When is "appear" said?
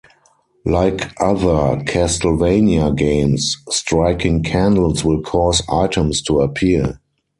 6.41-6.99